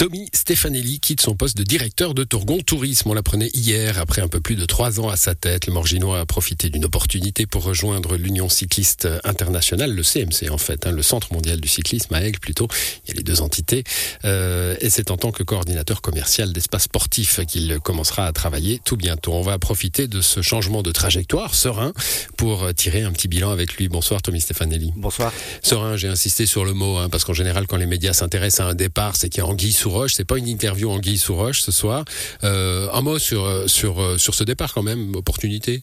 Tommy 0.00 0.30
Stefanelli 0.32 0.98
quitte 0.98 1.20
son 1.20 1.34
poste 1.34 1.58
de 1.58 1.62
directeur 1.62 2.14
de 2.14 2.24
Tourgon 2.24 2.60
Tourisme. 2.60 3.10
On 3.10 3.12
l'apprenait 3.12 3.50
hier, 3.52 3.98
après 3.98 4.22
un 4.22 4.28
peu 4.28 4.40
plus 4.40 4.54
de 4.54 4.64
trois 4.64 4.98
ans 4.98 5.10
à 5.10 5.16
sa 5.18 5.34
tête. 5.34 5.66
Le 5.66 5.74
Morginois 5.74 6.20
a 6.20 6.24
profité 6.24 6.70
d'une 6.70 6.86
opportunité 6.86 7.44
pour 7.44 7.64
rejoindre 7.64 8.16
l'Union 8.16 8.48
cycliste 8.48 9.06
internationale, 9.24 9.94
le 9.94 10.02
CMC 10.02 10.48
en 10.50 10.56
fait, 10.56 10.86
hein, 10.86 10.92
le 10.92 11.02
Centre 11.02 11.34
mondial 11.34 11.60
du 11.60 11.68
cyclisme 11.68 12.14
à 12.14 12.22
Aigle 12.22 12.40
plutôt. 12.40 12.66
Il 13.04 13.10
y 13.10 13.12
a 13.12 13.16
les 13.16 13.22
deux 13.22 13.42
entités. 13.42 13.84
Euh, 14.24 14.74
et 14.80 14.88
c'est 14.88 15.10
en 15.10 15.18
tant 15.18 15.32
que 15.32 15.42
coordinateur 15.42 16.00
commercial 16.00 16.54
d'espace 16.54 16.84
sportif 16.84 17.44
qu'il 17.44 17.78
commencera 17.80 18.26
à 18.26 18.32
travailler 18.32 18.80
tout 18.82 18.96
bientôt. 18.96 19.34
On 19.34 19.42
va 19.42 19.58
profiter 19.58 20.08
de 20.08 20.22
ce 20.22 20.40
changement 20.40 20.82
de 20.82 20.92
trajectoire 20.92 21.54
serein 21.54 21.92
pour 22.38 22.72
tirer 22.72 23.02
un 23.02 23.12
petit 23.12 23.28
bilan 23.28 23.50
avec 23.50 23.74
lui. 23.74 23.90
Bonsoir 23.90 24.22
Tommy 24.22 24.40
Stefanelli. 24.40 24.94
Bonsoir. 24.96 25.30
Serein, 25.62 25.98
j'ai 25.98 26.08
insisté 26.08 26.46
sur 26.46 26.64
le 26.64 26.72
mot, 26.72 26.96
hein, 26.96 27.10
parce 27.10 27.24
qu'en 27.24 27.34
général 27.34 27.66
quand 27.66 27.76
les 27.76 27.84
médias 27.84 28.14
s'intéressent 28.14 28.66
à 28.66 28.70
un 28.70 28.74
départ, 28.74 29.16
c'est 29.16 29.28
qu'il 29.28 29.42
y 29.42 29.42
a 29.42 29.46
anguille 29.46 29.72
sous 29.72 29.89
roche. 29.90 30.14
C'est 30.14 30.24
pas 30.24 30.38
une 30.38 30.48
interview 30.48 30.90
en 30.90 31.00
sous 31.16 31.34
roche 31.34 31.60
ce 31.60 31.72
soir. 31.72 32.04
Euh, 32.44 32.88
un 32.92 33.00
mot 33.00 33.18
sur, 33.18 33.44
euh, 33.44 33.66
sur, 33.66 34.00
euh, 34.00 34.18
sur 34.18 34.34
ce 34.34 34.44
départ 34.44 34.72
quand 34.72 34.82
même, 34.82 35.14
opportunité 35.14 35.82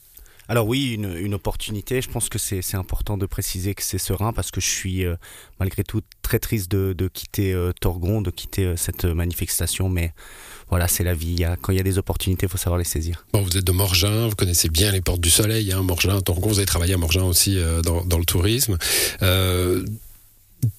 alors 0.49 0.65
oui, 0.65 0.93
une, 0.93 1.33
opportunité. 1.33 2.01
Je 2.01 2.07
pense 2.07 2.29
que 2.29 2.37
c'est 2.39 2.75
important 2.75 3.17
de 3.17 3.25
préciser 3.25 3.75
que 3.75 3.83
c'est 3.83 3.97
serein 3.97 4.31
parce 4.31 4.49
que 4.49 4.61
je 4.61 4.65
suis 4.69 5.03
malgré 5.59 5.83
tout 5.83 5.99
très 6.21 6.39
triste 6.39 6.71
de, 6.71 7.09
quitter 7.09 7.53
Torgon, 7.81 8.21
de 8.21 8.31
quitter 8.31 8.75
cette 8.77 9.03
manifestation. 9.03 9.89
Mais 9.89 10.13
voilà, 10.69 10.87
c'est 10.87 11.03
la 11.03 11.13
vie. 11.13 11.43
quand 11.61 11.73
il 11.73 11.77
y 11.77 11.81
a 11.81 11.83
des 11.83 11.97
opportunités, 11.97 12.45
il 12.45 12.49
faut 12.49 12.57
savoir 12.57 12.77
les 12.77 12.85
saisir. 12.85 13.25
Bon, 13.33 13.41
vous 13.41 13.57
êtes 13.57 13.65
de 13.65 13.73
Morgin, 13.73 14.29
vous 14.29 14.37
connaissez 14.37 14.69
bien 14.69 14.89
les 14.93 15.01
portes 15.01 15.19
du 15.19 15.29
soleil. 15.29 15.73
Hein, 15.73 15.81
Morgin, 15.83 16.21
Torgon, 16.21 16.47
vous 16.47 16.59
avez 16.59 16.65
travaillé 16.65 16.93
à 16.93 16.97
Morgin 16.97 17.23
aussi 17.23 17.57
dans, 17.83 18.05
dans, 18.05 18.17
le 18.17 18.23
tourisme 18.23 18.77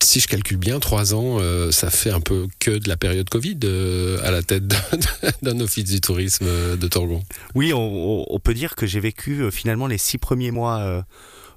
si 0.03 0.21
je 0.21 0.29
calcule 0.29 0.57
bien, 0.57 0.81
trois 0.81 1.15
ans, 1.15 1.39
euh, 1.41 1.71
ça 1.71 1.91
fait 1.91 2.11
un 2.11 2.21
peu 2.21 2.49
que 2.59 2.71
de 2.71 2.89
la 2.89 2.97
période 2.97 3.29
Covid 3.29 3.59
euh, 3.65 4.19
à 4.25 4.31
la 4.31 4.43
tête 4.43 4.65
d'un 5.43 5.61
office 5.61 5.85
du 5.85 6.01
tourisme 6.01 6.47
euh, 6.47 6.77
de 6.77 6.89
Torgon. 6.89 7.23
Oui, 7.55 7.73
on, 7.75 8.39
peut 8.43 8.55
dire 8.55 8.75
que 8.75 8.87
j'ai 8.87 9.01
vécu 9.01 9.51
finalement 9.51 9.87
les 9.87 9.99
six 9.99 10.17
premiers 10.17 10.51
mois 10.51 11.05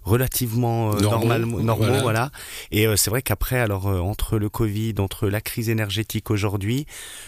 relativement 0.03 0.93
euh, 0.93 0.99
normal, 0.99 1.45
normaux, 1.45 2.01
voilà. 2.01 2.31
Et 2.71 2.87
euh, 2.87 2.95
c'est 2.95 3.09
vrai 3.09 3.21
qu'après, 3.21 3.59
alors 3.59 3.87
euh, 3.87 3.99
entre 3.99 4.37
le 4.37 4.49
Covid, 4.49 4.95
entre 4.99 5.27
la 5.27 5.41
crise 5.41 5.69
énergétique 5.69 6.31
aujourd'hui, 6.31 6.85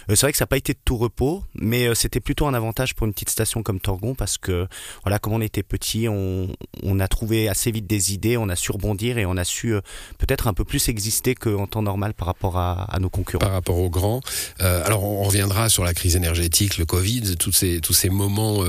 c'est 0.10 0.22
vrai 0.22 0.32
que 0.32 0.38
ça 0.38 0.44
n'a 0.44 0.48
pas 0.48 0.58
été 0.58 0.74
de 0.74 0.80
tout 0.84 0.98
repos, 0.98 1.44
mais 1.56 1.94
c'était 1.96 2.20
plutôt 2.20 2.48
un 2.48 2.54
avantage 2.54 2.96
pour 2.96 3.06
une 3.06 3.14
petite 3.14 3.30
station 3.30 3.64
comme 3.64 3.80
Torgon 3.80 4.16
parce 4.16 4.38
que 4.38 4.68
voilà, 5.04 5.20
comme 5.20 5.34
on 5.34 5.42
était 5.42 5.64
petit, 5.64 6.08
on, 6.10 6.50
on 6.82 7.00
a 7.00 7.08
trouvé 7.08 7.48
assez 7.48 7.72
vite 7.72 7.88
des 7.88 8.14
idées, 8.14 8.38
on 8.38 8.50
a 8.50 8.56
su 8.56 8.72
rebondir 8.72 9.18
et 9.18 9.26
on 9.26 9.38
a 9.38 9.44
su 9.44 9.76
peut-être 10.18 10.48
un 10.48 10.54
peu 10.54 10.66
plus 10.66 10.90
exister 10.90 11.36
qu'en 11.36 11.68
temps 11.68 11.82
normal 11.82 12.14
par 12.14 12.28
rapport 12.28 12.58
à, 12.58 12.84
à, 12.84 13.00
nos 13.00 13.10
concurrents. 13.10 13.40
Par 13.40 13.52
rapport 13.52 13.78
aux 13.78 13.90
grands. 13.90 14.22
alors 14.60 15.04
on 15.04 15.24
reviendra 15.24 15.70
sur 15.70 15.84
la 15.84 15.94
crise 15.94 16.16
énergétique, 16.16 16.78
le 16.78 16.86
Covid, 16.86 17.36
tous 17.38 17.52
ces 17.52 17.80
tous 17.82 17.94
ces 17.94 18.10
moments 18.10 18.64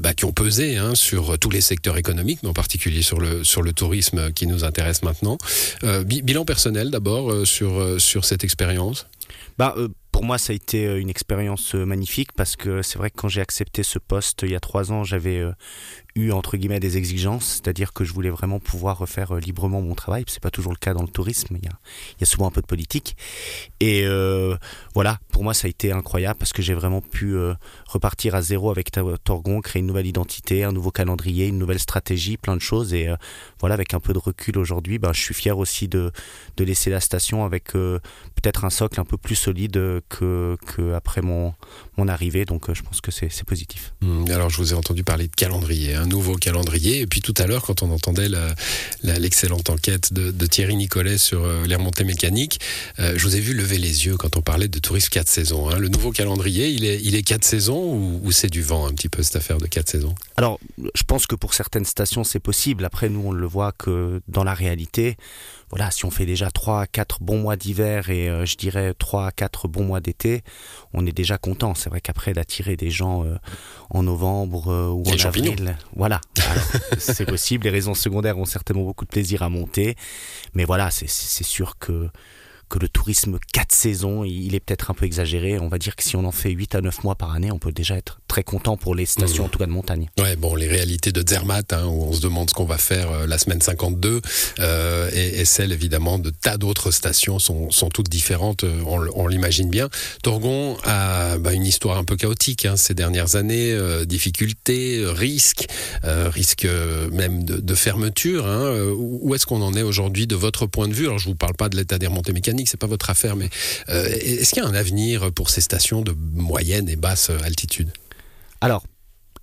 bah, 0.00 0.14
qui 0.14 0.24
ont 0.24 0.32
pesé 0.32 0.76
hein, 0.76 0.94
sur 0.94 1.38
tous 1.38 1.50
les 1.50 1.60
secteurs 1.60 1.96
économiques, 1.96 2.40
mais 2.42 2.48
en 2.48 2.54
particulier 2.54 2.95
sur 3.02 3.20
le, 3.20 3.44
sur 3.44 3.62
le 3.62 3.72
tourisme 3.72 4.32
qui 4.32 4.46
nous 4.46 4.64
intéresse 4.64 5.02
maintenant. 5.02 5.38
Euh, 5.84 6.04
bilan 6.04 6.44
personnel 6.44 6.90
d'abord 6.90 7.30
euh, 7.30 7.44
sur, 7.44 7.80
euh, 7.80 7.98
sur 7.98 8.24
cette 8.24 8.44
expérience? 8.44 9.06
Bah, 9.58 9.74
pour 10.16 10.24
moi, 10.24 10.38
ça 10.38 10.54
a 10.54 10.56
été 10.56 10.96
une 10.96 11.10
expérience 11.10 11.74
magnifique 11.74 12.32
parce 12.32 12.56
que 12.56 12.80
c'est 12.80 12.96
vrai 12.96 13.10
que 13.10 13.16
quand 13.16 13.28
j'ai 13.28 13.42
accepté 13.42 13.82
ce 13.82 13.98
poste 13.98 14.44
il 14.44 14.50
y 14.50 14.54
a 14.54 14.60
trois 14.60 14.90
ans, 14.90 15.04
j'avais 15.04 15.44
eu 16.16 16.32
entre 16.32 16.56
guillemets 16.56 16.80
des 16.80 16.96
exigences, 16.96 17.44
c'est-à-dire 17.44 17.92
que 17.92 18.02
je 18.02 18.12
voulais 18.12 18.30
vraiment 18.30 18.58
pouvoir 18.58 18.98
refaire 18.98 19.36
euh, 19.36 19.40
librement 19.40 19.82
mon 19.82 19.94
travail. 19.94 20.24
C'est 20.26 20.42
pas 20.42 20.50
toujours 20.50 20.72
le 20.72 20.78
cas 20.78 20.94
dans 20.94 21.02
le 21.02 21.08
tourisme, 21.08 21.56
il 21.62 21.64
y 21.64 22.22
a, 22.22 22.26
souvent 22.26 22.46
un 22.46 22.50
peu 22.50 22.62
de 22.62 22.66
politique. 22.66 23.16
Et 23.80 24.02
euh, 24.04 24.56
voilà, 24.94 25.18
pour 25.30 25.44
moi 25.44 25.54
ça 25.54 25.66
a 25.66 25.68
été 25.68 25.92
incroyable 25.92 26.38
parce 26.38 26.52
que 26.52 26.62
j'ai 26.62 26.74
vraiment 26.74 27.02
pu 27.02 27.36
euh, 27.36 27.54
repartir 27.86 28.34
à 28.34 28.42
zéro 28.42 28.70
avec 28.70 28.90
Torgon, 29.22 29.60
créer 29.60 29.80
une 29.80 29.86
nouvelle 29.86 30.06
identité, 30.06 30.64
un 30.64 30.72
nouveau 30.72 30.90
calendrier, 30.90 31.46
une 31.46 31.58
nouvelle 31.58 31.78
stratégie, 31.78 32.38
plein 32.38 32.56
de 32.56 32.62
choses. 32.62 32.94
Et 32.94 33.08
voilà, 33.60 33.74
avec 33.74 33.92
un 33.94 34.00
peu 34.00 34.12
de 34.12 34.18
recul 34.18 34.58
aujourd'hui, 34.58 34.98
ben, 34.98 35.12
je 35.12 35.20
suis 35.20 35.34
fier 35.34 35.56
aussi 35.58 35.88
de 35.88 36.12
laisser 36.58 36.90
la 36.90 37.00
station 37.00 37.44
avec 37.44 37.72
peut-être 37.72 38.64
un 38.64 38.70
socle 38.70 38.98
un 39.00 39.04
peu 39.04 39.18
plus 39.18 39.34
solide 39.34 40.00
que, 40.08 40.56
que 40.66 40.94
après 40.94 41.22
mon, 41.22 41.54
mon 41.96 42.08
arrivée. 42.08 42.44
Donc 42.44 42.72
je 42.72 42.82
pense 42.82 43.00
que 43.00 43.10
c'est 43.10 43.44
positif. 43.44 43.92
Mmh, 44.00 44.30
alors 44.30 44.50
je 44.50 44.56
vous 44.56 44.72
ai 44.72 44.76
entendu 44.76 45.04
parler 45.04 45.28
de 45.28 45.34
calendrier. 45.34 45.94
Hein 45.94 46.06
nouveau 46.06 46.34
calendrier. 46.34 47.00
Et 47.00 47.06
puis 47.06 47.20
tout 47.20 47.34
à 47.36 47.46
l'heure, 47.46 47.62
quand 47.62 47.82
on 47.82 47.90
entendait 47.90 48.28
l'excellente 49.02 49.70
enquête 49.70 50.12
de, 50.12 50.46
Thierry 50.46 50.76
Nicolet 50.76 51.18
sur 51.18 51.44
euh, 51.44 51.66
les 51.66 51.74
remontées 51.74 52.04
mécaniques, 52.04 52.60
euh, 53.00 53.14
je 53.16 53.22
vous 53.24 53.36
ai 53.36 53.40
vu 53.40 53.52
lever 53.52 53.78
les 53.78 54.06
yeux 54.06 54.16
quand 54.16 54.36
on 54.36 54.42
parlait 54.42 54.68
de 54.68 54.78
tourisme 54.78 55.08
4 55.10 55.28
saisons. 55.28 55.68
Hein. 55.68 55.78
Le 55.78 55.88
nouveau 55.88 56.12
calendrier, 56.12 56.68
il 56.68 56.84
est, 56.84 57.00
il 57.02 57.14
est 57.14 57.22
4 57.22 57.44
saisons 57.44 57.94
ou, 58.22 58.32
c'est 58.32 58.48
du 58.48 58.62
vent 58.62 58.86
un 58.86 58.92
petit 58.92 59.08
peu 59.08 59.22
cette 59.22 59.36
affaire 59.36 59.58
de 59.58 59.66
4 59.66 59.88
saisons? 59.88 60.14
Alors, 60.36 60.60
je 60.78 61.02
pense 61.02 61.26
que 61.26 61.34
pour 61.34 61.54
certaines 61.54 61.84
stations, 61.84 62.22
c'est 62.22 62.38
possible. 62.38 62.84
Après, 62.84 63.08
nous, 63.08 63.22
on 63.26 63.32
le 63.32 63.46
voit 63.46 63.72
que 63.72 64.20
dans 64.28 64.44
la 64.44 64.54
réalité, 64.54 65.16
voilà, 65.70 65.90
si 65.90 66.04
on 66.04 66.10
fait 66.10 66.26
déjà 66.26 66.50
3 66.50 66.82
à 66.82 66.86
4 66.86 67.22
bons 67.22 67.38
mois 67.38 67.56
d'hiver 67.56 68.08
et 68.08 68.30
euh, 68.30 68.46
je 68.46 68.56
dirais 68.56 68.94
3 68.96 69.26
à 69.26 69.32
4 69.32 69.66
bons 69.66 69.84
mois 69.84 69.95
d'été, 70.00 70.42
on 70.92 71.06
est 71.06 71.12
déjà 71.12 71.38
content. 71.38 71.74
C'est 71.74 71.90
vrai 71.90 72.00
qu'après 72.00 72.32
d'attirer 72.32 72.76
des 72.76 72.90
gens 72.90 73.24
en 73.90 74.02
novembre 74.02 74.92
ou 74.92 75.02
en 75.08 75.26
avril, 75.26 75.76
voilà, 75.96 76.20
c'est 76.98 77.26
possible. 77.26 77.64
Les 77.64 77.70
raisons 77.70 77.94
secondaires 77.94 78.38
ont 78.38 78.44
certainement 78.44 78.84
beaucoup 78.84 79.04
de 79.04 79.10
plaisir 79.10 79.42
à 79.42 79.48
monter, 79.48 79.96
mais 80.54 80.64
voilà, 80.64 80.90
c'est 80.90 81.08
sûr 81.08 81.78
que 81.78 82.10
que 82.68 82.78
le 82.78 82.88
tourisme 82.88 83.38
4 83.52 83.72
saisons, 83.72 84.24
il 84.24 84.54
est 84.54 84.60
peut-être 84.60 84.90
un 84.90 84.94
peu 84.94 85.06
exagéré. 85.06 85.58
On 85.58 85.68
va 85.68 85.78
dire 85.78 85.94
que 85.94 86.02
si 86.02 86.16
on 86.16 86.24
en 86.24 86.32
fait 86.32 86.50
8 86.50 86.74
à 86.74 86.80
9 86.80 87.04
mois 87.04 87.14
par 87.14 87.32
année, 87.32 87.52
on 87.52 87.58
peut 87.58 87.72
déjà 87.72 87.96
être 87.96 88.20
très 88.36 88.44
content 88.44 88.76
pour 88.76 88.94
les 88.94 89.06
stations, 89.06 89.44
mmh. 89.44 89.46
en 89.46 89.48
tout 89.48 89.58
cas 89.58 89.64
de 89.64 89.70
montagne. 89.70 90.10
Ouais, 90.18 90.36
bon, 90.36 90.54
les 90.56 90.68
réalités 90.68 91.10
de 91.10 91.26
Zermatt, 91.26 91.72
hein, 91.72 91.86
où 91.86 92.02
on 92.02 92.12
se 92.12 92.20
demande 92.20 92.50
ce 92.50 92.54
qu'on 92.54 92.66
va 92.66 92.76
faire 92.76 93.10
euh, 93.10 93.26
la 93.26 93.38
semaine 93.38 93.62
52, 93.62 94.20
euh, 94.58 95.10
et, 95.14 95.40
et 95.40 95.46
celles 95.46 95.72
évidemment 95.72 96.18
de 96.18 96.28
tas 96.28 96.58
d'autres 96.58 96.90
stations 96.90 97.38
sont, 97.38 97.70
sont, 97.70 97.88
toutes 97.88 98.10
différentes, 98.10 98.64
euh, 98.64 98.82
on, 98.84 99.26
l'imagine 99.26 99.70
bien. 99.70 99.88
Torgon 100.22 100.76
a 100.84 101.38
bah, 101.38 101.54
une 101.54 101.64
histoire 101.64 101.96
un 101.96 102.04
peu 102.04 102.14
chaotique 102.14 102.66
hein, 102.66 102.76
ces 102.76 102.92
dernières 102.92 103.36
années, 103.36 103.72
euh, 103.72 104.04
difficultés, 104.04 105.02
risques, 105.06 105.66
risques 106.04 106.68
même 107.10 107.42
de, 107.44 107.56
de 107.56 107.74
fermeture. 107.74 108.46
Hein. 108.46 108.92
Où 108.98 109.34
est-ce 109.34 109.46
qu'on 109.46 109.62
en 109.62 109.72
est 109.72 109.82
aujourd'hui 109.82 110.26
de 110.26 110.36
votre 110.36 110.66
point 110.66 110.88
de 110.88 110.92
vue? 110.94 111.06
Alors 111.06 111.18
je 111.18 111.30
vous 111.30 111.34
parle 111.34 111.54
pas 111.54 111.70
de 111.70 111.76
l'état 111.76 111.96
des 111.98 112.06
remontées 112.06 112.34
mécaniques, 112.34 112.68
c'est 112.68 112.76
pas 112.76 112.86
votre 112.86 113.08
affaire, 113.08 113.34
mais 113.34 113.48
est-ce 113.88 114.52
qu'il 114.52 114.62
y 114.62 114.66
a 114.66 114.68
un 114.68 114.74
avenir 114.74 115.32
pour 115.32 115.48
ces 115.48 115.62
stations 115.62 116.02
de 116.02 116.14
moyenne 116.34 116.90
et 116.90 116.96
basse 116.96 117.30
altitude? 117.42 117.90
Alors, 118.66 118.82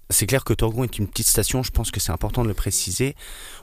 c'est 0.09 0.25
clair 0.25 0.43
que 0.43 0.51
Torgon 0.51 0.83
est 0.83 0.99
une 0.99 1.07
petite 1.07 1.27
station, 1.27 1.63
je 1.63 1.71
pense 1.71 1.91
que 1.91 2.01
c'est 2.01 2.11
important 2.11 2.43
de 2.43 2.49
le 2.49 2.53
préciser. 2.53 3.15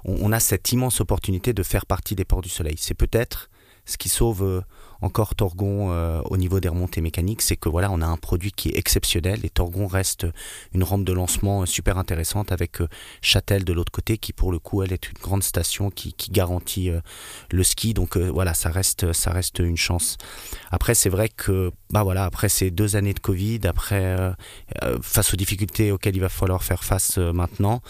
On, 0.06 0.32
a 0.32 0.40
cette 0.40 0.72
immense 0.72 1.02
opportunité 1.02 1.52
de 1.52 1.62
faire 1.62 1.84
partie 1.84 2.14
des 2.14 2.24
ports 2.24 2.40
du 2.40 2.48
soleil. 2.48 2.76
C'est 2.78 2.94
peut-être 2.94 3.50
ce 3.84 3.98
qui 3.98 4.08
sauve 4.08 4.42
euh, 4.42 4.62
encore 5.02 5.34
Torgon 5.34 5.92
euh, 5.92 6.20
au 6.26 6.36
niveau 6.36 6.60
des 6.60 6.68
remontées 6.68 7.00
mécaniques, 7.00 7.42
c'est 7.42 7.56
que 7.56 7.68
voilà, 7.68 7.90
on 7.90 8.00
a 8.00 8.06
un 8.06 8.16
produit 8.16 8.52
qui 8.52 8.70
est 8.70 8.78
exceptionnel 8.78 9.40
et 9.44 9.50
Torgon 9.50 9.86
reste 9.86 10.26
une 10.72 10.82
rampe 10.82 11.04
de 11.04 11.12
lancement 11.12 11.66
super 11.66 11.98
intéressante 11.98 12.52
avec 12.52 12.80
euh, 12.80 12.88
Châtel 13.22 13.64
de 13.64 13.72
l'autre 13.72 13.92
côté 13.92 14.18
qui 14.18 14.32
pour 14.32 14.52
le 14.52 14.58
coup 14.58 14.82
elle 14.82 14.92
est 14.92 15.08
une 15.08 15.18
grande 15.20 15.42
station 15.42 15.90
qui, 15.90 16.12
qui 16.12 16.30
garantit 16.30 16.90
le 17.50 17.62
ski 17.62 17.94
donc 17.94 18.16
voilà 18.16 18.54
ça 18.54 18.70
reste 18.70 19.12
ça 19.12 19.32
reste 19.32 19.58
une 19.58 19.76
chance. 19.76 20.16
Après 20.70 20.94
c'est 20.94 21.08
vrai 21.08 21.28
que 21.28 21.70
bah 21.90 22.02
voilà 22.02 22.24
après 22.24 22.48
ces 22.48 22.70
deux 22.70 22.96
années 22.96 23.14
de 23.14 23.20
Covid 23.20 23.60
après 23.64 24.16
face 25.02 25.32
aux 25.34 25.36
difficultés 25.36 25.92
auxquelles 25.92 26.16
il 26.16 26.20
va 26.20 26.28
falloir 26.28 26.62
faire 26.62 26.84
face 26.84 27.18
maintenant 27.18 27.82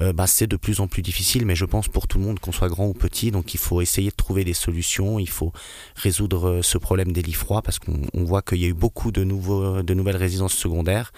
euh, 0.00 0.12
bah, 0.12 0.26
c'est 0.26 0.46
de 0.46 0.56
plus 0.56 0.80
en 0.80 0.88
plus 0.88 1.02
difficile, 1.02 1.46
mais 1.46 1.54
je 1.54 1.64
pense 1.64 1.88
pour 1.88 2.06
tout 2.06 2.18
le 2.18 2.24
monde, 2.24 2.38
qu'on 2.38 2.52
soit 2.52 2.68
grand 2.68 2.86
ou 2.86 2.92
petit, 2.92 3.30
donc 3.30 3.54
il 3.54 3.58
faut 3.58 3.80
essayer 3.80 4.10
de 4.10 4.16
trouver 4.16 4.44
des 4.44 4.54
solutions, 4.54 5.18
il 5.18 5.28
faut 5.28 5.52
résoudre 5.96 6.48
euh, 6.48 6.62
ce 6.62 6.78
problème 6.78 7.12
des 7.12 7.22
lits 7.22 7.32
froids, 7.32 7.62
parce 7.62 7.78
qu'on 7.78 8.24
voit 8.24 8.42
qu'il 8.42 8.58
y 8.58 8.64
a 8.64 8.68
eu 8.68 8.74
beaucoup 8.74 9.12
de, 9.12 9.24
nouveaux, 9.24 9.82
de 9.82 9.94
nouvelles 9.94 10.16
résidences 10.16 10.54
secondaires, 10.54 11.12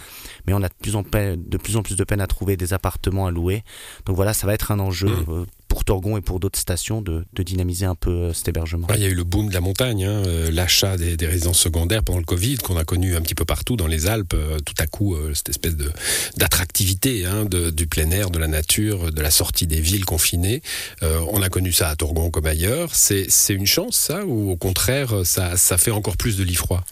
mais 0.47 0.55
on 0.55 0.63
a 0.63 0.69
de 0.69 0.75
plus, 0.81 0.97
en, 0.97 1.03
de 1.03 1.57
plus 1.57 1.77
en 1.77 1.83
plus 1.83 1.97
de 1.97 2.05
peine 2.05 2.21
à 2.21 2.27
trouver 2.27 2.57
des 2.57 2.73
appartements 2.73 3.27
à 3.27 3.31
louer. 3.31 3.63
Donc 4.07 4.17
voilà, 4.17 4.33
ça 4.35 4.47
va 4.47 4.55
être 4.55 4.73
un 4.73 4.79
enjeu 4.79 5.09
mmh. 5.09 5.47
Pour 5.73 5.87
Torgon 5.87 6.19
et 6.19 6.21
pour 6.21 6.39
d'autres 6.39 6.59
stations 6.59 7.01
de, 7.01 7.25
dynamiser 7.33 7.87
un 7.87 7.95
peu 7.95 8.11
euh, 8.11 8.33
cet 8.35 8.47
hébergement. 8.47 8.87
il 8.95 9.01
y 9.01 9.07
a 9.07 9.09
eu 9.09 9.15
le 9.15 9.25
boom 9.25 9.49
de 9.49 9.55
la 9.55 9.63
montagne, 9.63 10.05
hein, 10.05 10.23
euh, 10.27 10.51
l'achat 10.51 10.99
des, 10.99 11.17
résidences 11.27 11.61
secondaires 11.61 12.03
pendant 12.05 12.19
le 12.19 12.27
Covid 12.27 12.59
qu'on 12.59 12.77
a 12.77 12.85
connu 12.85 13.17
un 13.17 13.23
petit 13.23 13.35
peu 13.35 13.47
partout 13.47 13.77
dans 13.77 13.87
les 13.87 14.07
Alpes. 14.07 14.35
Euh, 14.35 14.59
tout 14.59 14.75
à 14.79 14.87
coup, 14.87 15.17
cette 15.33 15.49
espèce 15.49 15.75
de 15.75 15.91
d'attractivité 16.37 17.25
hein, 17.25 17.47
du 17.47 17.87
plein 17.87 18.11
air, 18.11 18.31
de 18.31 18.39
la 18.39 18.49
nature, 18.49 19.13
de 19.13 19.23
la 19.23 19.31
sortie 19.31 19.67
des 19.67 19.81
villes 19.81 20.05
confinées. 20.05 20.61
on 21.01 21.41
a 21.41 21.49
connu 21.49 21.73
ça 21.73 21.89
à 21.89 21.97
Torgon 21.97 22.31
comme 22.31 22.47
ailleurs. 22.47 22.95
C'est 22.95 23.55
une 23.55 23.67
chance 23.67 23.97
ça 23.97 24.27
ou 24.27 24.51
au 24.51 24.57
contraire 24.57 25.23
ça, 25.25 25.57
ça 25.57 25.79
fait 25.79 25.91
encore 25.91 26.19
plus 26.19 26.37
de 26.37 26.45
lit 26.45 26.55
froid 26.55 26.85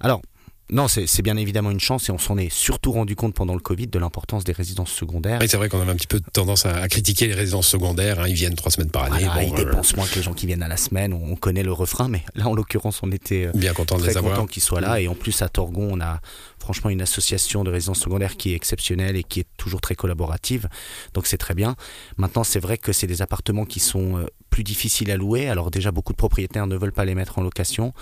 Alors 0.00 0.22
non, 0.70 0.88
c'est 0.88 1.22
bien 1.22 1.36
évidemment 1.36 1.70
une 1.70 1.80
chance 1.80 2.08
et 2.08 2.12
on 2.12 2.18
s'en 2.18 2.38
est 2.38 2.50
surtout 2.50 2.92
rendu 2.92 3.16
compte 3.16 3.34
pendant 3.34 3.52
le 3.52 3.60
Covid 3.60 3.86
de 3.88 3.98
l'importance 3.98 4.44
des 4.44 4.52
résidences 4.52 4.90
secondaires. 4.90 5.38
Oui, 5.40 5.48
c'est 5.48 5.58
vrai 5.58 5.68
qu'on 5.68 5.80
avait 5.80 5.90
un 5.90 5.96
petit 5.96 6.06
peu 6.06 6.20
tendance 6.32 6.64
à, 6.64 6.88
critiquer 6.88 7.26
les 7.26 7.34
résidences 7.34 7.68
secondaires. 7.68 8.20
Hein. 8.20 8.28
Ils 8.28 8.34
viennent 8.34 8.54
trois 8.54 8.70
semaines 8.72 8.90
par 8.90 9.04
année. 9.04 9.28
ils 9.46 9.54
dépensent 9.54 9.94
moins 9.96 10.06
que 10.06 10.14
les 10.14 10.22
gens 10.22 10.32
qui 10.32 10.46
viennent 10.46 10.62
à 10.62 10.68
la 10.68 10.78
semaine. 10.78 11.12
On 11.12 11.36
connaît 11.36 11.62
le 11.62 11.72
refrain, 11.72 12.08
mais 12.08 12.22
là, 12.34 12.48
en 12.48 12.54
l'occurrence, 12.54 13.00
on 13.02 13.12
était 13.12 13.50
bien 13.54 13.74
content 13.74 13.98
de 13.98 14.02
très 14.02 14.14
content 14.14 14.46
qu'ils 14.46 14.62
soient 14.62 14.80
là. 14.80 15.00
Et 15.00 15.08
en 15.08 15.14
plus, 15.14 15.42
à 15.42 15.48
Torgon, 15.48 15.88
on 15.92 16.00
a 16.00 16.20
franchement 16.64 16.90
une 16.90 17.02
association 17.02 17.62
de 17.62 17.70
résidences 17.70 18.00
secondaires 18.00 18.36
qui 18.36 18.52
est 18.52 18.56
exceptionnelle 18.56 19.16
et 19.16 19.22
qui 19.22 19.40
est 19.40 19.46
toujours 19.58 19.82
très 19.82 19.94
collaborative. 19.94 20.68
Donc 21.12 21.26
c'est 21.26 21.36
très 21.36 21.54
bien. 21.54 21.76
Maintenant, 22.16 22.42
c'est 22.42 22.58
vrai 22.58 22.78
que 22.78 22.92
c'est 22.92 23.06
des 23.06 23.20
appartements 23.20 23.66
qui 23.66 23.80
sont 23.80 24.26
plus 24.54 24.64
difficiles 24.64 25.10
à 25.10 25.16
louer. 25.16 25.48
Alors 25.48 25.70
déjà, 25.70 25.90
beaucoup 25.90 26.12
de 26.12 26.16
propriétaires 26.16 26.66
ne 26.66 26.76
veulent 26.76 26.92
pas 26.92 27.04
les 27.04 27.14
mettre 27.14 27.38
en 27.38 27.42
location. 27.42 27.92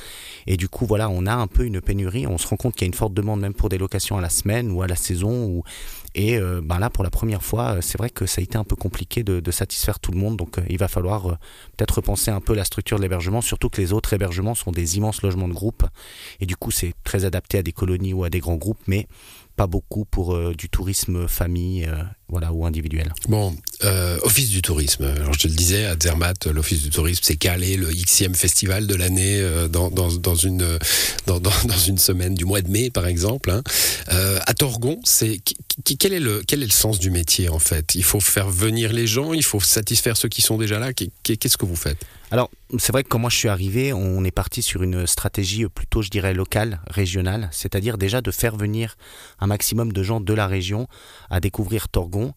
Et 0.46 0.56
du 0.56 0.68
coup, 0.68 0.86
voilà, 0.86 1.08
on 1.08 1.26
a 1.26 1.34
un 1.34 1.46
peu 1.46 1.64
une 1.64 1.80
pénurie. 1.80 2.26
On 2.26 2.38
se 2.38 2.46
rend 2.46 2.56
compte 2.56 2.74
qu'il 2.74 2.82
y 2.82 2.84
a 2.84 2.92
une 2.92 2.94
forte 2.94 3.14
demande 3.14 3.40
même 3.40 3.54
pour 3.54 3.68
des 3.68 3.78
locations 3.78 4.18
à 4.18 4.20
la 4.20 4.28
semaine 4.28 4.70
ou 4.70 4.82
à 4.82 4.86
la 4.86 4.96
saison. 4.96 5.62
Et 6.14 6.36
euh, 6.36 6.60
ben 6.62 6.78
là, 6.78 6.90
pour 6.90 7.04
la 7.04 7.10
première 7.10 7.42
fois, 7.42 7.80
c'est 7.80 7.96
vrai 7.96 8.10
que 8.10 8.26
ça 8.26 8.40
a 8.40 8.42
été 8.42 8.58
un 8.58 8.64
peu 8.64 8.76
compliqué 8.76 9.22
de, 9.24 9.50
satisfaire 9.50 9.98
tout 9.98 10.12
le 10.12 10.18
monde. 10.18 10.36
Donc 10.36 10.58
euh, 10.58 10.62
il 10.68 10.78
va 10.78 10.88
falloir 10.88 11.26
euh, 11.26 11.38
peut-être 11.76 11.96
repenser 11.96 12.30
un 12.30 12.40
peu 12.40 12.54
la 12.54 12.64
structure 12.64 12.98
de 12.98 13.02
l'hébergement, 13.02 13.40
surtout 13.40 13.70
que 13.70 13.80
les 13.80 13.92
autres 13.92 14.12
hébergements 14.12 14.54
sont 14.54 14.72
des 14.72 14.98
immenses 14.98 15.22
logements 15.22 15.48
de 15.48 15.54
groupe. 15.54 15.84
Et 16.40 16.46
du 16.46 16.56
coup, 16.56 16.70
c'est 16.70 16.92
très 17.04 17.24
adapté 17.24 17.58
à 17.58 17.62
des 17.62 17.72
colonies 17.72 18.12
ou 18.12 18.24
à 18.24 18.30
des 18.30 18.40
grands 18.40 18.51
groupes. 18.56 18.82
Mais 18.86 19.06
pas 19.56 19.66
beaucoup 19.66 20.04
pour 20.04 20.34
euh, 20.34 20.54
du 20.56 20.68
tourisme 20.68 21.28
famille 21.28 21.84
euh, 21.84 22.02
voilà, 22.28 22.52
ou 22.52 22.64
individuel. 22.64 23.12
Bon, 23.28 23.54
euh, 23.84 24.18
Office 24.22 24.48
du 24.48 24.62
tourisme. 24.62 25.04
Alors, 25.04 25.34
je 25.34 25.40
te 25.40 25.48
le 25.48 25.54
disais, 25.54 25.84
à 25.84 25.96
Zermatt, 26.00 26.46
l'Office 26.46 26.82
du 26.82 26.90
tourisme, 26.90 27.20
c'est 27.22 27.36
calé 27.36 27.76
le 27.76 27.88
Xème 27.88 28.34
festival 28.34 28.86
de 28.86 28.94
l'année 28.94 29.42
dans, 29.70 29.90
dans, 29.90 30.10
dans, 30.10 30.34
une, 30.34 30.78
dans, 31.26 31.40
dans, 31.40 31.78
une 31.86 31.98
semaine 31.98 32.34
du 32.34 32.44
mois 32.44 32.62
de 32.62 32.70
mai, 32.70 32.90
par 32.90 33.06
exemple. 33.06 33.50
Hein. 33.50 33.62
à 34.08 34.54
Torgon, 34.54 34.98
c'est, 35.04 35.40
quel, 35.98 36.14
est 36.14 36.20
le, 36.20 36.42
quel 36.46 36.62
est 36.62 36.66
le 36.66 36.72
sens 36.72 36.98
du 36.98 37.10
métier, 37.10 37.50
en 37.50 37.58
fait? 37.58 37.94
Il 37.94 38.04
faut 38.04 38.20
faire 38.20 38.48
venir 38.48 38.92
les 38.92 39.06
gens, 39.06 39.34
il 39.34 39.44
faut 39.44 39.60
satisfaire 39.60 40.16
ceux 40.16 40.28
qui 40.28 40.40
sont 40.40 40.56
déjà 40.56 40.78
là? 40.78 40.92
Qu'est-ce 40.94 41.58
que 41.58 41.66
vous 41.66 41.76
faites? 41.76 41.98
Alors, 42.32 42.50
c'est 42.78 42.92
vrai 42.92 43.04
que 43.04 43.08
quand 43.08 43.18
moi 43.18 43.28
je 43.28 43.36
suis 43.36 43.50
arrivé, 43.50 43.92
on 43.92 44.24
est 44.24 44.30
parti 44.30 44.62
sur 44.62 44.82
une 44.82 45.06
stratégie 45.06 45.66
plutôt, 45.66 46.00
je 46.00 46.08
dirais, 46.08 46.32
locale, 46.32 46.80
régionale, 46.88 47.50
c'est-à-dire 47.52 47.98
déjà 47.98 48.22
de 48.22 48.30
faire 48.30 48.56
venir 48.56 48.96
un 49.42 49.46
maximum 49.46 49.92
de 49.92 50.02
gens 50.02 50.20
de 50.20 50.32
la 50.32 50.46
région 50.46 50.86
à 51.28 51.40
découvrir 51.40 51.88
Torgon. 51.88 52.32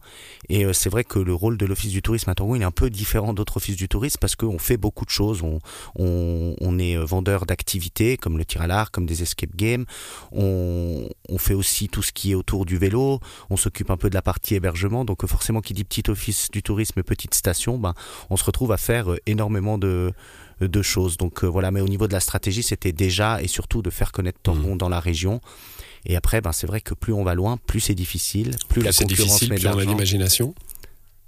Et 0.48 0.64
euh, 0.64 0.72
c'est 0.72 0.90
vrai 0.90 1.04
que 1.04 1.18
le 1.18 1.32
rôle 1.32 1.56
de 1.56 1.64
l'Office 1.64 1.92
du 1.92 2.02
tourisme 2.02 2.30
à 2.30 2.34
Torgon 2.34 2.56
il 2.56 2.62
est 2.62 2.66
un 2.66 2.72
peu 2.72 2.90
différent 2.90 3.32
d'autres 3.32 3.58
offices 3.58 3.76
du 3.76 3.88
tourisme 3.88 4.18
parce 4.20 4.34
qu'on 4.34 4.58
fait 4.58 4.76
beaucoup 4.76 5.04
de 5.04 5.10
choses. 5.10 5.42
On, 5.42 5.60
on, 5.96 6.78
est 6.78 6.96
euh, 6.96 7.04
vendeur 7.04 7.46
d'activités 7.46 8.16
comme 8.16 8.38
le 8.38 8.44
tir 8.44 8.62
à 8.62 8.66
l'arc, 8.66 8.92
comme 8.92 9.06
des 9.06 9.22
escape 9.22 9.54
games. 9.54 9.84
On, 10.32 11.08
on 11.28 11.38
fait 11.38 11.54
aussi 11.54 11.88
tout 11.88 12.02
ce 12.02 12.12
qui 12.12 12.32
est 12.32 12.34
autour 12.34 12.66
du 12.66 12.76
vélo. 12.76 13.20
On 13.50 13.56
s'occupe 13.56 13.90
un 13.90 13.96
peu 13.96 14.10
de 14.10 14.14
la 14.14 14.22
partie 14.22 14.56
hébergement. 14.56 15.04
Donc 15.04 15.24
forcément, 15.26 15.60
qui 15.60 15.74
dit 15.74 15.84
petit 15.84 16.10
office 16.10 16.50
du 16.50 16.62
tourisme, 16.62 17.02
petite 17.02 17.34
station, 17.34 17.78
ben, 17.78 17.94
on 18.30 18.36
se 18.36 18.44
retrouve 18.44 18.72
à 18.72 18.76
faire 18.76 19.12
euh, 19.12 19.18
énormément 19.26 19.78
de 19.78 20.12
de, 20.60 20.82
choses. 20.82 21.16
Donc 21.16 21.44
euh, 21.44 21.46
voilà, 21.46 21.70
mais 21.70 21.80
au 21.80 21.88
niveau 21.88 22.06
de 22.08 22.12
la 22.12 22.20
stratégie, 22.20 22.62
c'était 22.62 22.92
déjà 22.92 23.42
et 23.42 23.48
surtout 23.48 23.82
de 23.82 23.90
faire 23.90 24.12
connaître 24.12 24.38
Torgon 24.42 24.74
mmh. 24.74 24.78
dans 24.78 24.88
la 24.88 25.00
région. 25.00 25.40
Et 26.06 26.16
après, 26.16 26.40
ben, 26.40 26.52
c'est 26.52 26.66
vrai 26.66 26.80
que 26.80 26.94
plus 26.94 27.12
on 27.12 27.24
va 27.24 27.34
loin, 27.34 27.58
plus 27.66 27.80
c'est 27.80 27.94
difficile, 27.94 28.56
plus, 28.68 28.82
la 28.82 28.92
concurrence 28.92 29.38
difficile, 29.40 29.54
plus 29.54 29.66
on 29.68 29.78
a 29.78 29.84
d'imagination. 29.84 30.54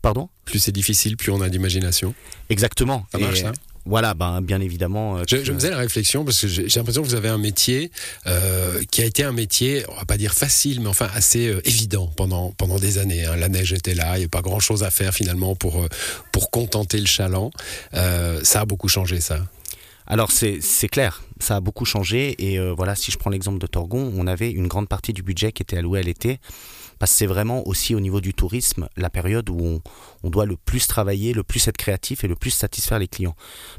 Pardon? 0.03 0.29
Plus 0.45 0.61
c'est 0.61 0.73
difficile, 0.73 1.17
plus 1.17 1.33
on 1.33 1.41
a 1.41 1.49
d'imagination. 1.49 2.15
Exactement. 2.49 3.07
Ça 3.13 3.19
marche, 3.19 3.43
ça? 3.43 3.53
voilà, 3.89 4.15
ben, 4.15 4.43
bien 4.43 4.61
évidemment. 4.61 5.17
Euh, 5.17 5.25
je, 5.27 5.37
me 5.51 5.59
faisais 5.59 5.71
la 5.71 5.79
réflexion 5.79 6.25
parce 6.25 6.41
que 6.41 6.47
j'ai 6.47 6.69
l'impression 6.77 7.03
que 7.03 7.09
vous 7.09 7.15
avez 7.15 7.31
un 7.31 7.39
métier 7.39 7.91
euh, 8.27 8.83
qui 8.91 9.03
a 9.03 9.07
été 9.07 9.25
un 9.25 9.33
métier, 9.33 9.85
on 9.89 9.95
va 9.95 10.05
pas 10.05 10.19
dire 10.19 10.35
facile, 10.35 10.81
mais 10.81 10.89
enfin 10.89 11.09
assez 11.15 11.49
euh, 11.49 11.67
évident 11.67 12.13
pendant, 12.17 12.53
pendant 12.53 12.79
des 12.79 12.99
années. 12.99 13.25
Hein. 13.25 13.37
La 13.37 13.49
neige 13.49 13.73
était 13.73 13.95
là, 13.95 14.17
il 14.17 14.21
n'y 14.21 14.27
a 14.27 14.29
pas 14.29 14.43
grand 14.43 14.61
chose 14.61 14.85
à 14.85 14.91
faire 14.91 15.15
finalement 15.15 15.57
pour, 15.57 15.87
pour 16.33 16.51
contenter 16.51 17.01
le 17.01 17.07
chaland. 17.07 17.51
ça 17.93 18.61
a 18.61 18.65
beaucoup 18.67 18.89
changé, 18.89 19.21
ça? 19.21 19.41
Alors 20.07 20.31
c'est 20.33 20.89
clair, 20.89 21.23
ça 21.41 21.57
a 21.57 21.61
beaucoup 21.61 21.85
changé 21.85 22.35
et 22.39 22.59
voilà, 22.73 22.95
si 22.95 23.11
je 23.11 23.19
prends 23.19 23.31
l'exemple 23.31 23.59
de 23.59 23.67
Torgon, 23.67 24.13
on 24.17 24.27
avait 24.27 24.51
une 24.51 24.67
grande 24.67 24.89
partie 24.89 25.13
du 25.13 25.23
budget 25.23 25.53
qui 25.53 25.63
était 25.63 25.79
alloué 25.79 26.01
à 26.01 26.03
l'été 26.03 26.41
parce 26.99 27.13
que 27.13 27.19
c'est 27.19 27.27
vraiment 27.27 27.67
aussi 27.67 27.95
au 27.95 28.01
niveau 28.01 28.21
du 28.21 28.35
tourisme 28.35 28.89
la 28.97 29.11
période 29.11 29.49
où 29.51 29.81
on, 30.23 30.31
doit 30.31 30.47
le 30.47 30.57
plus 30.57 30.87
travailler, 30.87 31.33
le 31.33 31.43
plus 31.43 31.67
être 31.69 31.77
créatif 31.77 32.25
et 32.25 32.29
le 32.29 32.35
plus 32.35 32.51
satisfaire 32.51 32.99
les 32.99 33.09
clients. 33.09 33.35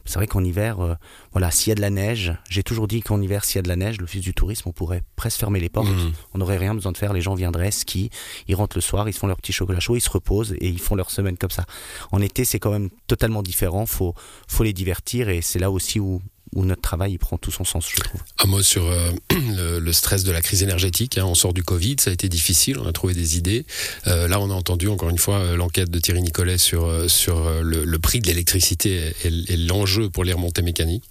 C'est 0.05 0.15
vrai 0.15 0.27
qu'en 0.27 0.43
hiver, 0.43 0.79
euh, 0.79 0.95
voilà, 1.31 1.51
s'il 1.51 1.69
y 1.69 1.71
a 1.71 1.75
de 1.75 1.81
la 1.81 1.89
neige, 1.89 2.33
j'ai 2.49 2.63
toujours 2.63 2.87
dit 2.87 3.01
qu'en 3.01 3.21
hiver, 3.21 3.45
s'il 3.45 3.57
y 3.57 3.59
a 3.59 3.61
de 3.61 3.67
la 3.67 3.75
neige, 3.75 3.99
l'office 3.99 4.21
du 4.21 4.33
tourisme, 4.33 4.69
on 4.69 4.71
pourrait 4.71 5.03
presque 5.15 5.39
fermer 5.39 5.59
les 5.59 5.69
portes. 5.69 5.89
Mmh. 5.89 6.13
On 6.33 6.39
n'aurait 6.39 6.57
rien 6.57 6.73
besoin 6.73 6.91
de 6.91 6.97
faire. 6.97 7.13
Les 7.13 7.21
gens 7.21 7.35
viendraient, 7.35 7.71
skient, 7.71 8.09
ils 8.47 8.55
rentrent 8.55 8.77
le 8.77 8.81
soir, 8.81 9.07
ils 9.07 9.13
se 9.13 9.19
font 9.19 9.27
leur 9.27 9.37
petit 9.37 9.53
chocolat 9.53 9.79
chaud, 9.79 9.95
ils 9.95 10.01
se 10.01 10.09
reposent 10.09 10.53
et 10.53 10.67
ils 10.67 10.79
font 10.79 10.95
leur 10.95 11.11
semaine 11.11 11.37
comme 11.37 11.51
ça. 11.51 11.65
En 12.11 12.21
été, 12.21 12.45
c'est 12.45 12.59
quand 12.59 12.71
même 12.71 12.89
totalement 13.07 13.43
différent. 13.43 13.85
Faut, 13.85 14.15
faut 14.47 14.63
les 14.63 14.73
divertir 14.73 15.29
et 15.29 15.41
c'est 15.41 15.59
là 15.59 15.69
aussi 15.69 15.99
où 15.99 16.21
où 16.55 16.65
notre 16.65 16.81
travail 16.81 17.17
prend 17.17 17.37
tout 17.37 17.51
son 17.51 17.63
sens, 17.63 17.87
je 17.89 18.01
trouve. 18.01 18.21
Un 18.39 18.47
mot 18.47 18.61
sur 18.61 18.85
euh, 18.85 19.11
le, 19.79 19.93
stress 19.93 20.23
de 20.23 20.31
la 20.31 20.41
crise 20.41 20.63
énergétique. 20.63 21.17
Hein. 21.17 21.25
On 21.25 21.35
sort 21.35 21.53
du 21.53 21.63
Covid, 21.63 21.97
ça 21.99 22.09
a 22.09 22.13
été 22.13 22.29
difficile, 22.29 22.79
on 22.79 22.87
a 22.87 22.91
trouvé 22.91 23.13
des 23.13 23.37
idées. 23.37 23.65
Euh, 24.07 24.27
là, 24.27 24.39
on 24.39 24.49
a 24.49 24.53
entendu 24.53 24.87
encore 24.87 25.09
une 25.09 25.17
fois 25.17 25.37
euh, 25.37 25.55
l'enquête 25.55 25.89
de 25.89 25.99
Thierry 25.99 26.21
Nicolet 26.21 26.57
sur, 26.57 27.09
sur 27.09 27.49
le, 27.61 27.99
prix 27.99 28.21
de 28.21 28.27
l'électricité 28.27 29.13
et 29.25 29.57
l'enjeu 29.57 30.09
pour 30.09 30.23
les 30.23 30.33
remontées 30.33 30.61
mécaniques. 30.61 31.08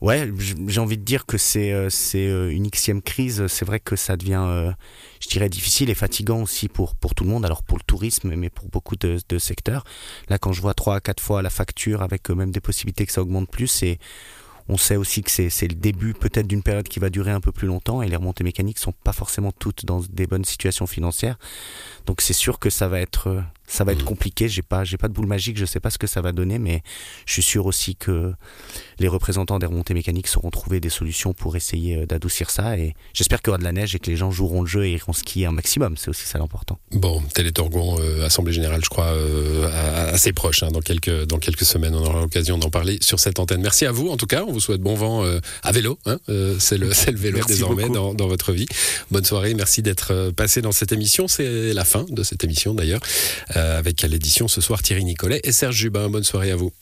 Ouais, 0.00 0.32
j'ai 0.66 0.80
envie 0.80 0.96
de 0.96 1.02
dire 1.02 1.26
que 1.26 1.36
c'est 1.36 1.72
euh, 1.72 1.90
c'est 1.90 2.26
euh, 2.26 2.50
une 2.50 2.70
xième 2.70 3.02
crise. 3.02 3.46
C'est 3.48 3.66
vrai 3.66 3.80
que 3.80 3.96
ça 3.96 4.16
devient, 4.16 4.42
euh, 4.46 4.72
je 5.20 5.28
dirais, 5.28 5.50
difficile 5.50 5.90
et 5.90 5.94
fatigant 5.94 6.40
aussi 6.40 6.68
pour 6.68 6.96
pour 6.96 7.14
tout 7.14 7.24
le 7.24 7.30
monde. 7.30 7.44
Alors 7.44 7.62
pour 7.62 7.76
le 7.76 7.82
tourisme, 7.82 8.34
mais 8.34 8.48
pour 8.48 8.68
beaucoup 8.68 8.96
de, 8.96 9.18
de 9.28 9.38
secteurs. 9.38 9.84
Là, 10.30 10.38
quand 10.38 10.52
je 10.52 10.62
vois 10.62 10.72
trois 10.72 10.96
à 10.96 11.00
quatre 11.00 11.22
fois 11.22 11.42
la 11.42 11.50
facture, 11.50 12.02
avec 12.02 12.30
même 12.30 12.50
des 12.50 12.60
possibilités 12.60 13.04
que 13.04 13.12
ça 13.12 13.20
augmente 13.20 13.50
plus, 13.50 13.82
et 13.82 13.98
on 14.70 14.78
sait 14.78 14.96
aussi 14.96 15.22
que 15.22 15.30
c'est 15.30 15.68
le 15.68 15.74
début 15.74 16.14
peut-être 16.14 16.46
d'une 16.46 16.62
période 16.62 16.88
qui 16.88 17.00
va 17.00 17.10
durer 17.10 17.32
un 17.32 17.40
peu 17.40 17.52
plus 17.52 17.66
longtemps 17.66 18.02
et 18.02 18.08
les 18.08 18.16
remontées 18.16 18.44
mécaniques 18.44 18.78
sont 18.78 18.92
pas 18.92 19.12
forcément 19.12 19.52
toutes 19.52 19.84
dans 19.84 20.00
des 20.00 20.26
bonnes 20.26 20.44
situations 20.44 20.86
financières. 20.86 21.38
Donc 22.06 22.20
c'est 22.20 22.32
sûr 22.32 22.58
que 22.58 22.70
ça 22.70 22.86
va 22.88 23.00
être 23.00 23.42
ça 23.70 23.84
va 23.84 23.92
être 23.92 24.04
compliqué. 24.04 24.48
J'ai 24.48 24.62
pas, 24.62 24.84
j'ai 24.84 24.96
pas 24.96 25.08
de 25.08 25.12
boule 25.12 25.26
magique. 25.26 25.56
Je 25.56 25.64
sais 25.64 25.80
pas 25.80 25.90
ce 25.90 25.98
que 25.98 26.08
ça 26.08 26.20
va 26.20 26.32
donner, 26.32 26.58
mais 26.58 26.82
je 27.24 27.34
suis 27.34 27.42
sûr 27.42 27.66
aussi 27.66 27.94
que 27.94 28.32
les 28.98 29.08
représentants 29.08 29.58
des 29.58 29.66
remontées 29.66 29.94
mécaniques 29.94 30.26
sauront 30.26 30.50
trouver 30.50 30.80
des 30.80 30.88
solutions 30.90 31.32
pour 31.32 31.56
essayer 31.56 31.96
euh, 31.96 32.06
d'adoucir 32.06 32.50
ça. 32.50 32.76
Et 32.76 32.94
j'espère 33.14 33.40
qu'il 33.40 33.48
y 33.48 33.50
aura 33.50 33.58
de 33.58 33.64
la 33.64 33.72
neige 33.72 33.94
et 33.94 34.00
que 34.00 34.10
les 34.10 34.16
gens 34.16 34.32
joueront 34.32 34.62
le 34.62 34.66
jeu 34.66 34.86
et 34.86 34.92
iront 34.92 35.12
skier 35.12 35.46
un 35.46 35.52
maximum. 35.52 35.96
C'est 35.96 36.08
aussi 36.08 36.26
ça 36.26 36.38
l'important. 36.38 36.78
Bon, 36.92 37.22
Télétorgon, 37.32 37.96
euh, 38.00 38.26
Assemblée 38.26 38.52
Générale, 38.52 38.80
je 38.84 38.90
crois, 38.90 39.06
euh, 39.06 40.12
assez 40.12 40.32
proche. 40.32 40.64
Hein. 40.64 40.70
Dans, 40.72 40.80
quelques, 40.80 41.26
dans 41.26 41.38
quelques 41.38 41.64
semaines, 41.64 41.94
on 41.94 42.04
aura 42.04 42.20
l'occasion 42.20 42.58
d'en 42.58 42.70
parler 42.70 42.98
sur 43.00 43.20
cette 43.20 43.38
antenne. 43.38 43.62
Merci 43.62 43.86
à 43.86 43.92
vous, 43.92 44.08
en 44.08 44.16
tout 44.16 44.26
cas. 44.26 44.44
On 44.46 44.52
vous 44.52 44.60
souhaite 44.60 44.80
bon 44.80 44.94
vent 44.94 45.24
à 45.62 45.72
vélo. 45.72 45.98
Hein. 46.06 46.18
c'est, 46.58 46.76
le, 46.76 46.88
le 46.88 47.18
vélo 47.18 47.38
désormais 47.46 47.88
dans, 47.88 48.14
dans, 48.14 48.26
votre 48.26 48.52
vie. 48.52 48.66
Bonne 49.12 49.24
soirée. 49.24 49.54
Merci 49.54 49.82
d'être 49.82 50.30
passé 50.30 50.60
dans 50.60 50.72
cette 50.72 50.92
émission. 50.92 51.28
C'est 51.28 51.72
la 51.72 51.84
fin 51.84 52.04
de 52.08 52.22
cette 52.22 52.42
émission, 52.42 52.74
d'ailleurs. 52.74 53.00
Euh, 53.60 53.78
avec 53.78 54.02
à 54.04 54.08
l'édition 54.08 54.48
ce 54.48 54.62
soir 54.62 54.82
Thierry 54.82 55.04
Nicolet 55.04 55.40
et 55.44 55.52
Serge 55.52 55.76
Jubin. 55.76 56.08
Bonne 56.08 56.24
soirée 56.24 56.50
à 56.50 56.56
vous. 56.56 56.72